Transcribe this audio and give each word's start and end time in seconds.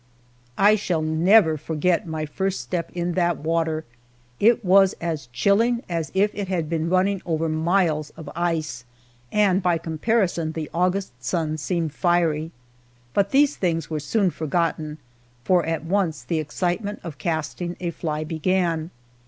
I 0.57 0.77
shall 0.77 1.03
never 1.03 1.57
forget 1.57 2.07
my 2.07 2.25
first 2.25 2.59
step 2.61 2.89
in 2.95 3.11
that 3.13 3.37
water! 3.37 3.85
It 4.39 4.65
was 4.65 4.93
as 4.93 5.27
chilling 5.27 5.83
as 5.87 6.09
if 6.15 6.33
it 6.33 6.47
had 6.47 6.67
been 6.67 6.89
running 6.89 7.21
over 7.23 7.47
miles 7.47 8.09
of 8.17 8.27
ice, 8.35 8.83
and 9.31 9.61
by 9.61 9.77
comparison 9.77 10.53
the 10.53 10.71
August 10.73 11.23
sun 11.23 11.55
seemed 11.59 11.93
fiery; 11.93 12.49
but 13.13 13.29
these 13.29 13.55
things 13.55 13.91
were 13.91 13.99
soon 13.99 14.31
forgotten, 14.31 14.97
for 15.43 15.63
at 15.67 15.85
once 15.85 16.23
the 16.23 16.39
excitement 16.39 16.99
of 17.03 17.19
casting 17.19 17.77
a 17.79 17.91
fly 17.91 18.23
began. 18.23 18.89